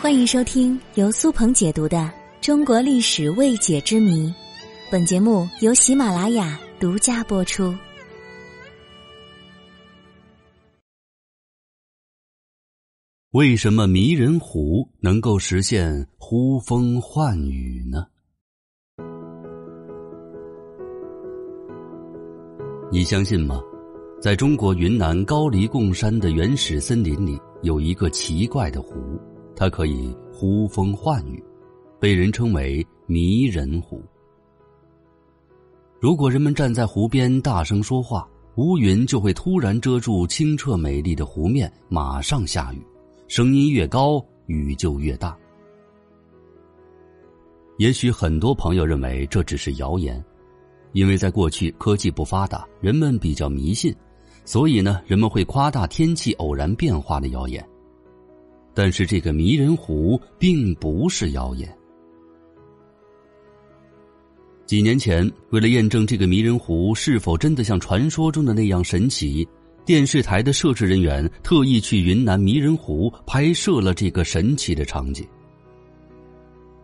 [0.00, 1.98] 欢迎收听由苏鹏解读的
[2.40, 4.26] 《中国历史未解之谜》，
[4.90, 7.74] 本节目由喜马拉雅独家播出。
[13.32, 18.06] 为什么迷人湖能够实现呼风唤雨呢？
[22.90, 23.62] 你相信吗？
[24.20, 29.20] 在中国云南高黎贡山的原始森林里，有一个奇怪的湖。
[29.56, 31.44] 它可以呼风唤雨，
[31.98, 34.02] 被人称为迷人湖。
[36.00, 42.82] 如果人们站在湖边大声说话，乌云就会突然遮住清澈美丽的湖面，马上下雨。
[43.28, 45.36] 声音越高，雨就越大。
[47.76, 50.24] 也许很多朋友认为这只是谣言，
[50.92, 53.94] 因为在过去科技不发达，人们比较迷信，
[54.50, 57.64] 所以呢，人们会夸大天气偶然变化的谣言。
[58.74, 61.72] 但是这个迷人湖并不是谣言。
[64.66, 69.46] 几年前，为了验证这个迷人湖是否真的像传说中的那样神奇，
[69.86, 75.24] 电视台的摄制人员特意去云南迷人湖拍摄了这个神奇的场景。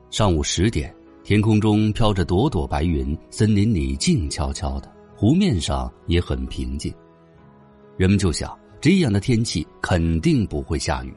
[0.08, 0.94] 上午十点，
[1.24, 6.94] 天空中飘着朵朵白云，森林里静悄悄的，湖面上也很平静。
[7.96, 11.14] 人们就想，这样的天气肯定不会下雨。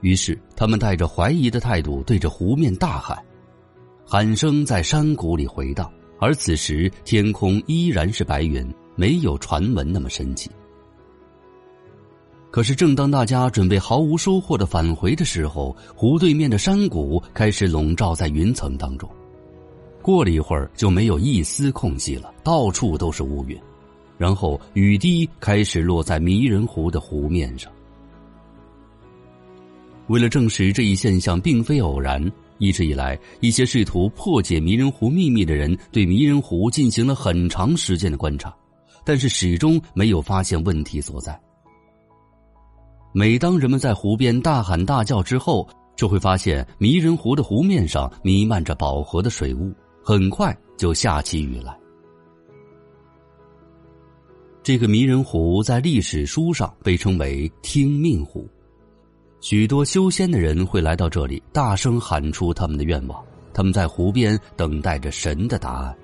[0.00, 3.16] 于是，他们带着怀疑的态度对着湖面大喊，
[4.04, 5.90] 喊声在山谷里回荡。
[6.18, 10.50] 而此时，天空依然是白云，没有传闻那么神奇。
[12.50, 19.08] 可是，正当大家准备毫无收获的返回的时候，湖对面的山谷开始笼罩在云层当中。
[20.02, 23.58] 过了一会儿，就没有一丝空隙了，到处都是乌云，
[24.22, 27.72] 然后雨滴开始落在迷人湖的湖面上。
[30.06, 32.24] 为了证实这一现象并非偶然，
[32.58, 38.54] 一直以来，一些试图破解迷人湖秘密的人对迷人湖进行了很长时间的观察，
[39.04, 41.36] 但是始终没有发现问题所在。
[43.12, 51.76] 每当人们在湖边大喊大叫之后，就会发现迷人湖的湖面上弥漫着饱和的水雾，很快就下起雨来。
[54.64, 58.48] 这个迷人湖在历史书上被称为“听命湖”。
[59.42, 63.20] 许多修仙的人会来到这里，大声喊出他们的愿望。
[63.52, 65.94] 他们在湖边等待着神的答案。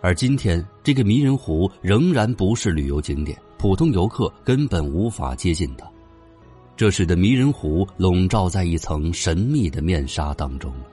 [0.00, 5.88] 而今天，这个迷人湖仍然不是旅游景点，普通游客根本无法接近它，
[6.76, 10.86] 这使得迷人湖笼罩在一层神秘的面纱当中了。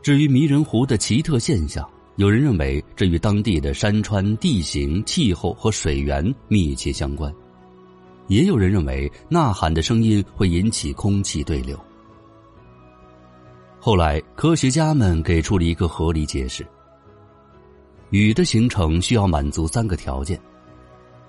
[0.00, 7.32] 至于迷人湖的奇特现象，有人认为这与当地的山川地形、气候和水源密切相关。
[8.28, 11.78] 也有人认为，呐喊的声音会引起空气对流。
[13.80, 16.66] 后来，科学家们给出了一个合理解释：
[18.10, 20.38] 雨的形成需要满足三个条件：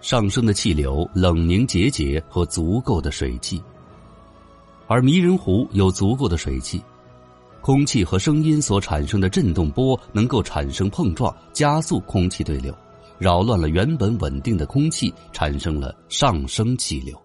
[0.01, 3.63] 上升的气流、冷凝结节和足够的水汽。
[4.87, 6.83] 而迷人湖有足够的水汽，
[7.61, 12.75] 空气和声音所产生的振动波能够产生碰撞，加速空气对流。
[13.19, 17.15] 扰乱了原本稳定的空气，产生了上升气流，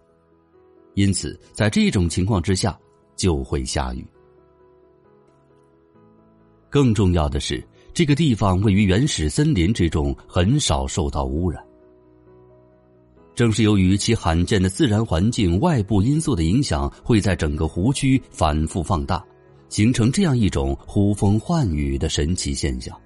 [0.92, 2.78] 因此在这种情况之下
[3.16, 4.06] 就会下雨。
[6.68, 11.64] 更重要的是，这个地方位于原始森林之中，很少受到污染。
[13.34, 19.24] 正是由于其罕见的自然环境，外部因素的影响会在整个湖区反复放大，
[19.68, 22.96] 形成这样一种呼风唤雨的神奇现象。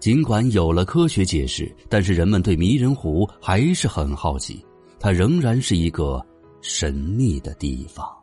[0.00, 4.64] 尽管有了科学解释，但是人们对迷人湖还是很好奇，
[4.98, 6.24] 它仍然是一个
[6.60, 8.17] 神秘的地方。